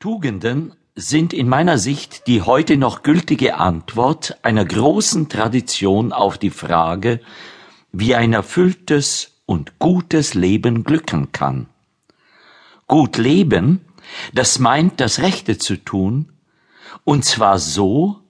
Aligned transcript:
Tugenden 0.00 0.72
sind 0.94 1.34
in 1.34 1.46
meiner 1.46 1.76
Sicht 1.76 2.26
die 2.26 2.40
heute 2.40 2.78
noch 2.78 3.02
gültige 3.02 3.56
Antwort 3.56 4.38
einer 4.42 4.64
großen 4.64 5.28
Tradition 5.28 6.14
auf 6.14 6.38
die 6.38 6.48
Frage, 6.48 7.20
wie 7.92 8.14
ein 8.14 8.32
erfülltes 8.32 9.42
und 9.44 9.78
gutes 9.78 10.32
Leben 10.32 10.84
glücken 10.84 11.32
kann. 11.32 11.68
Gut 12.86 13.18
leben, 13.18 13.84
das 14.32 14.58
meint 14.58 15.00
das 15.00 15.20
Rechte 15.20 15.58
zu 15.58 15.76
tun, 15.76 16.32
und 17.04 17.26
zwar 17.26 17.58
so, 17.58 18.20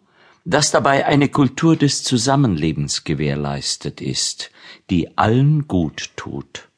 dass 0.45 0.73
dabei 0.73 1.07
eine 1.07 1.29
Kultur 1.29 1.77
des 1.77 2.03
Zusammenlebens 2.03 3.05
gewährleistet 3.05 4.01
ist, 4.01 4.51
die 4.91 5.17
allen 5.17 5.69
gut 5.69 6.11
tut. 6.17 6.70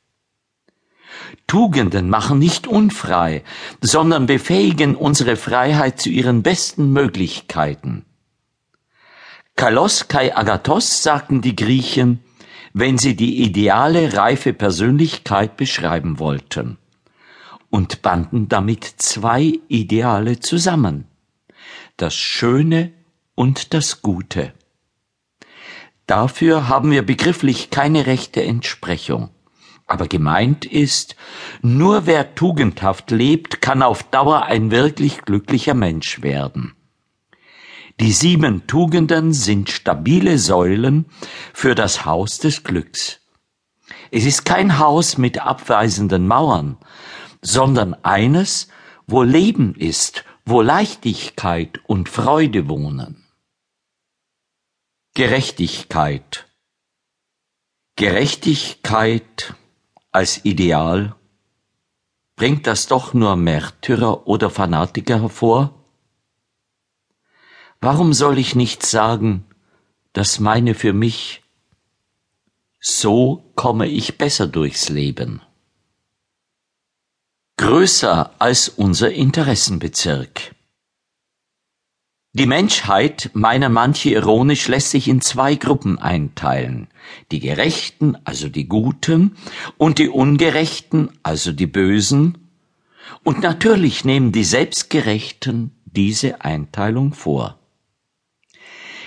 Tugenden 1.46 2.08
machen 2.08 2.38
nicht 2.38 2.66
unfrei, 2.66 3.42
sondern 3.80 4.26
befähigen 4.26 4.96
unsere 4.96 5.36
Freiheit 5.36 6.00
zu 6.00 6.08
ihren 6.08 6.42
besten 6.42 6.92
Möglichkeiten. 6.92 8.04
Kalos 9.56 10.08
kai 10.08 10.34
agathos 10.34 11.02
sagten 11.02 11.42
die 11.42 11.56
Griechen, 11.56 12.20
wenn 12.72 12.96
sie 12.96 13.14
die 13.16 13.42
ideale 13.42 14.14
reife 14.14 14.52
Persönlichkeit 14.52 15.56
beschreiben 15.56 16.18
wollten 16.18 16.78
und 17.70 18.02
banden 18.02 18.48
damit 18.48 18.84
zwei 18.84 19.58
Ideale 19.68 20.40
zusammen, 20.40 21.06
das 21.96 22.14
Schöne 22.14 22.92
und 23.34 23.74
das 23.74 24.02
Gute. 24.02 24.52
Dafür 26.06 26.68
haben 26.68 26.90
wir 26.90 27.02
begrifflich 27.02 27.70
keine 27.70 28.06
rechte 28.06 28.42
Entsprechung. 28.42 29.30
Aber 29.86 30.06
gemeint 30.08 30.64
ist, 30.64 31.16
nur 31.60 32.06
wer 32.06 32.34
tugendhaft 32.34 33.10
lebt, 33.10 33.60
kann 33.60 33.82
auf 33.82 34.02
Dauer 34.04 34.44
ein 34.44 34.70
wirklich 34.70 35.22
glücklicher 35.22 35.74
Mensch 35.74 36.22
werden. 36.22 36.74
Die 38.00 38.12
sieben 38.12 38.66
Tugenden 38.66 39.32
sind 39.32 39.70
stabile 39.70 40.38
Säulen 40.38 41.06
für 41.52 41.74
das 41.74 42.04
Haus 42.04 42.38
des 42.38 42.64
Glücks. 42.64 43.20
Es 44.10 44.24
ist 44.24 44.44
kein 44.44 44.78
Haus 44.78 45.18
mit 45.18 45.40
abweisenden 45.40 46.26
Mauern, 46.26 46.78
sondern 47.42 47.94
eines, 48.02 48.68
wo 49.06 49.22
Leben 49.22 49.74
ist, 49.74 50.24
wo 50.44 50.62
Leichtigkeit 50.62 51.80
und 51.86 52.08
Freude 52.08 52.68
wohnen. 52.68 53.24
Gerechtigkeit 55.14 56.46
Gerechtigkeit 57.96 59.54
als 60.12 60.44
Ideal, 60.44 61.16
bringt 62.36 62.66
das 62.66 62.86
doch 62.86 63.14
nur 63.14 63.34
Märtyrer 63.36 64.26
oder 64.26 64.50
Fanatiker 64.50 65.20
hervor? 65.20 65.74
Warum 67.80 68.12
soll 68.12 68.38
ich 68.38 68.54
nicht 68.54 68.84
sagen, 68.84 69.44
das 70.12 70.38
meine 70.38 70.74
für 70.74 70.92
mich, 70.92 71.42
so 72.78 73.50
komme 73.54 73.88
ich 73.88 74.18
besser 74.18 74.46
durchs 74.46 74.88
Leben? 74.88 75.40
Größer 77.56 78.34
als 78.38 78.68
unser 78.68 79.12
Interessenbezirk. 79.12 80.54
Die 82.34 82.46
Menschheit, 82.46 83.28
meinen 83.34 83.74
manche 83.74 84.08
ironisch, 84.08 84.66
lässt 84.66 84.90
sich 84.90 85.06
in 85.06 85.20
zwei 85.20 85.54
Gruppen 85.54 85.98
einteilen. 85.98 86.88
Die 87.30 87.40
Gerechten, 87.40 88.16
also 88.24 88.48
die 88.48 88.66
Guten, 88.66 89.36
und 89.76 89.98
die 89.98 90.08
Ungerechten, 90.08 91.10
also 91.22 91.52
die 91.52 91.66
Bösen. 91.66 92.48
Und 93.22 93.40
natürlich 93.42 94.06
nehmen 94.06 94.32
die 94.32 94.44
Selbstgerechten 94.44 95.76
diese 95.84 96.42
Einteilung 96.42 97.12
vor. 97.12 97.58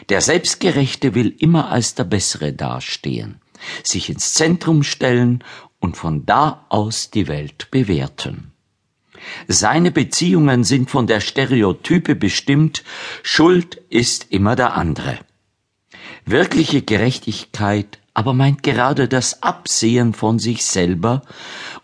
Der 0.09 0.21
Selbstgerechte 0.21 1.15
will 1.15 1.35
immer 1.39 1.71
als 1.71 1.95
der 1.95 2.03
Bessere 2.03 2.53
dastehen, 2.53 3.41
sich 3.83 4.11
ins 4.11 4.33
Zentrum 4.33 4.83
stellen 4.83 5.43
und 5.79 5.97
von 5.97 6.27
da 6.27 6.67
aus 6.69 7.09
die 7.09 7.27
Welt 7.27 7.71
bewerten. 7.71 8.51
Seine 9.47 9.91
Beziehungen 9.91 10.63
sind 10.63 10.89
von 10.89 11.07
der 11.07 11.19
Stereotype 11.19 12.15
bestimmt, 12.15 12.83
Schuld 13.23 13.81
ist 13.89 14.27
immer 14.29 14.55
der 14.55 14.75
andere. 14.75 15.19
Wirkliche 16.25 16.81
Gerechtigkeit 16.81 17.99
aber 18.15 18.33
meint 18.33 18.63
gerade 18.63 19.07
das 19.09 19.43
Absehen 19.43 20.13
von 20.13 20.39
sich 20.39 20.63
selber 20.63 21.21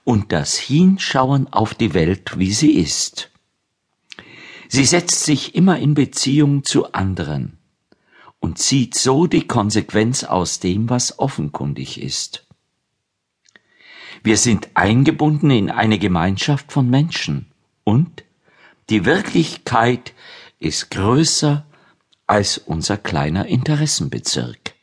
und 0.05 0.31
das 0.31 0.57
Hinschauen 0.57 1.51
auf 1.51 1.75
die 1.75 1.93
Welt, 1.93 2.39
wie 2.39 2.53
sie 2.53 2.71
ist. 2.71 3.29
Sie 4.69 4.85
setzt 4.85 5.25
sich 5.25 5.55
immer 5.55 5.77
in 5.77 5.93
Beziehung 5.93 6.63
zu 6.63 6.93
anderen 6.93 7.57
und 8.39 8.57
zieht 8.57 8.95
so 8.95 9.27
die 9.27 9.45
Konsequenz 9.45 10.23
aus 10.23 10.61
dem, 10.61 10.89
was 10.89 11.19
offenkundig 11.19 12.01
ist. 12.01 12.47
Wir 14.23 14.37
sind 14.37 14.69
eingebunden 14.75 15.49
in 15.49 15.71
eine 15.71 15.97
Gemeinschaft 15.97 16.71
von 16.71 16.89
Menschen 16.89 17.47
und 17.83 18.23
die 18.89 19.05
Wirklichkeit 19.05 20.13
ist 20.59 20.91
größer 20.91 21.65
als 22.27 22.57
unser 22.59 22.97
kleiner 22.97 23.47
Interessenbezirk. 23.47 24.75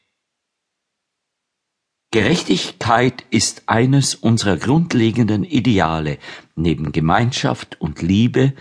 Gerechtigkeit 2.11 3.25
ist 3.31 3.65
eines 3.67 4.15
unserer 4.15 4.57
grundlegenden 4.57 5.45
Ideale 5.45 6.19
neben 6.57 6.91
Gemeinschaft 6.91 7.81
und 7.81 8.01
Liebe, 8.01 8.55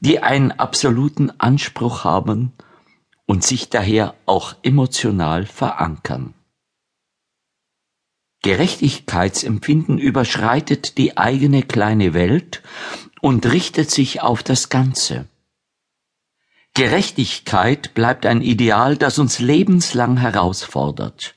die 0.00 0.22
einen 0.22 0.52
absoluten 0.52 1.32
Anspruch 1.40 2.04
haben 2.04 2.52
und 3.26 3.42
sich 3.42 3.70
daher 3.70 4.14
auch 4.26 4.54
emotional 4.62 5.46
verankern. 5.46 6.34
Gerechtigkeitsempfinden 8.42 9.98
überschreitet 9.98 10.96
die 10.96 11.18
eigene 11.18 11.62
kleine 11.62 12.14
Welt 12.14 12.62
und 13.20 13.44
richtet 13.46 13.90
sich 13.90 14.22
auf 14.22 14.42
das 14.42 14.70
Ganze. 14.70 15.26
Gerechtigkeit 16.74 17.92
bleibt 17.94 18.24
ein 18.24 18.40
Ideal, 18.40 18.96
das 18.96 19.18
uns 19.18 19.40
lebenslang 19.40 20.16
herausfordert. 20.16 21.34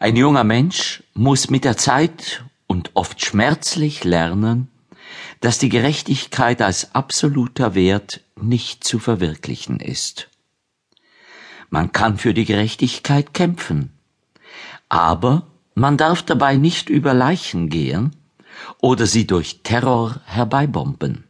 Ein 0.00 0.16
junger 0.16 0.44
Mensch 0.44 1.04
muss 1.14 1.50
mit 1.50 1.64
der 1.64 1.76
Zeit 1.76 2.44
und 2.66 2.90
oft 2.94 3.24
schmerzlich 3.24 4.02
lernen, 4.02 4.68
dass 5.40 5.58
die 5.58 5.68
Gerechtigkeit 5.68 6.60
als 6.62 6.94
absoluter 6.94 7.74
Wert 7.74 8.22
nicht 8.40 8.82
zu 8.82 8.98
verwirklichen 8.98 9.78
ist. 9.78 10.28
Man 11.70 11.92
kann 11.92 12.18
für 12.18 12.34
die 12.34 12.44
Gerechtigkeit 12.44 13.34
kämpfen, 13.34 13.92
aber 14.88 15.46
man 15.74 15.96
darf 15.96 16.22
dabei 16.22 16.56
nicht 16.56 16.88
über 16.88 17.14
Leichen 17.14 17.68
gehen 17.68 18.14
oder 18.80 19.06
sie 19.06 19.26
durch 19.26 19.60
Terror 19.62 20.20
herbeibomben. 20.24 21.24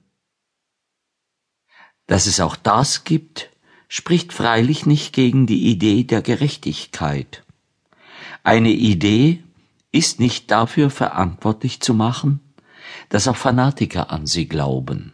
Dass 2.06 2.26
es 2.26 2.40
auch 2.40 2.56
das 2.56 3.04
gibt, 3.04 3.50
spricht 3.88 4.32
freilich 4.32 4.86
nicht 4.86 5.14
gegen 5.14 5.46
die 5.46 5.66
Idee 5.70 6.04
der 6.04 6.20
Gerechtigkeit. 6.20 7.44
Eine 8.42 8.70
Idee 8.70 9.42
ist 9.90 10.20
nicht 10.20 10.50
dafür 10.50 10.90
verantwortlich 10.90 11.80
zu 11.80 11.94
machen, 11.94 12.40
dass 13.08 13.28
auch 13.28 13.36
Fanatiker 13.36 14.10
an 14.10 14.26
sie 14.26 14.46
glauben. 14.46 15.12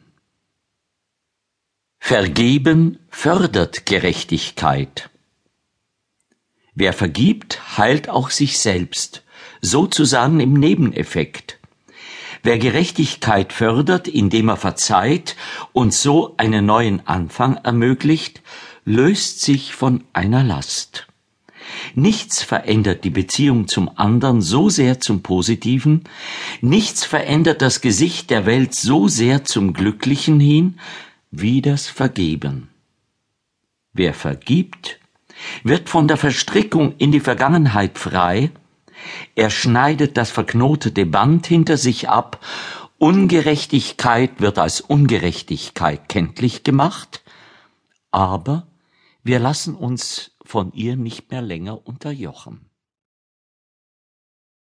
Vergeben 1.99 2.99
fördert 3.11 3.87
Gerechtigkeit. 3.87 5.11
Wer 6.75 6.93
vergibt, 6.93 7.79
heilt 7.79 8.09
auch 8.09 8.31
sich 8.31 8.59
selbst, 8.59 9.23
sozusagen 9.61 10.41
im 10.41 10.55
Nebeneffekt. 10.55 11.59
Wer 12.43 12.59
Gerechtigkeit 12.59 13.53
fördert, 13.53 14.09
indem 14.09 14.49
er 14.49 14.57
verzeiht 14.57 15.37
und 15.73 15.93
so 15.93 16.35
einen 16.39 16.65
neuen 16.65 17.07
Anfang 17.07 17.57
ermöglicht, 17.57 18.41
löst 18.85 19.41
sich 19.43 19.75
von 19.75 20.05
einer 20.13 20.43
Last. 20.43 21.07
Nichts 21.95 22.43
verändert 22.43 23.05
die 23.05 23.11
Beziehung 23.11 23.69
zum 23.69 23.91
anderen 23.97 24.41
so 24.41 24.71
sehr 24.71 25.01
zum 25.01 25.23
Positiven, 25.23 26.05
nichts 26.61 27.05
verändert 27.05 27.63
das 27.63 27.81
Gesicht 27.81 28.31
der 28.31 28.47
Welt 28.47 28.75
so 28.75 29.09
sehr 29.09 29.45
zum 29.45 29.73
Glücklichen 29.73 30.41
hin, 30.41 30.79
wie 31.31 31.63
das 31.63 31.89
Vergeben. 31.89 32.69
Wer 33.93 34.15
vergibt, 34.15 35.00
wird 35.63 35.89
von 35.89 36.09
der 36.09 36.17
Verstrickung 36.17 36.95
in 36.99 37.13
die 37.13 37.21
Vergangenheit 37.21 37.99
frei, 37.99 38.51
er 39.35 39.51
schneidet 39.51 40.17
das 40.17 40.31
verknotete 40.31 41.07
Band 41.07 41.47
hinter 41.47 41.77
sich 41.77 42.09
ab, 42.09 42.45
Ungerechtigkeit 42.99 44.41
wird 44.41 44.59
als 44.59 44.83
Ungerechtigkeit 44.83 46.09
kenntlich 46.09 46.65
gemacht, 46.65 47.23
aber 48.11 48.67
wir 49.23 49.39
lassen 49.39 49.75
uns 49.75 50.33
von 50.45 50.73
ihr 50.73 50.97
nicht 50.97 51.31
mehr 51.31 51.43
länger 51.43 51.87
unterjochen. 51.87 52.70